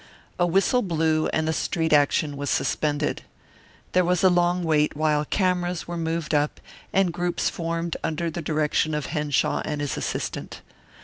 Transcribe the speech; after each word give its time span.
A 0.39 0.47
whistle 0.47 0.81
blew 0.81 1.27
and 1.27 1.47
the 1.47 1.53
street 1.53 1.93
action 1.93 2.35
was 2.35 2.49
suspended. 2.49 3.21
There 3.91 4.03
was 4.03 4.23
a 4.23 4.31
long 4.31 4.63
wait 4.63 4.97
while 4.97 5.25
cameras 5.25 5.87
were 5.87 5.95
moved 5.95 6.33
up 6.33 6.59
and 6.91 7.13
groups 7.13 7.51
formed 7.51 7.95
under 8.03 8.31
the 8.31 8.41
direction 8.41 8.95
of 8.95 9.05
Henshaw 9.13 9.61
and 9.63 9.79
his 9.79 9.97
assistant. 9.97 10.61